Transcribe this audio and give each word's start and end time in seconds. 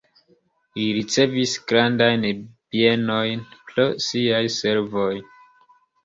Li 0.77 0.85
ricevis 0.99 1.51
grandajn 1.71 2.23
bienojn 2.75 3.43
pro 3.67 3.85
siaj 4.07 4.41
servoj. 4.55 5.11